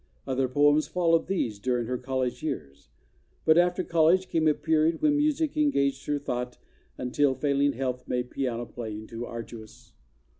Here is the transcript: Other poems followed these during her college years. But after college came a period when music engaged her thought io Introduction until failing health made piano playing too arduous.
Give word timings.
Other 0.25 0.47
poems 0.47 0.87
followed 0.87 1.27
these 1.27 1.59
during 1.59 1.85
her 1.85 1.99
college 1.99 2.41
years. 2.41 2.89
But 3.45 3.59
after 3.59 3.83
college 3.83 4.29
came 4.29 4.47
a 4.47 4.55
period 4.55 4.99
when 5.03 5.15
music 5.15 5.55
engaged 5.55 6.07
her 6.07 6.17
thought 6.17 6.55
io 6.55 6.55
Introduction 6.55 6.61
until 6.97 7.35
failing 7.35 7.73
health 7.73 8.07
made 8.07 8.31
piano 8.31 8.65
playing 8.65 9.05
too 9.05 9.27
arduous. 9.27 9.93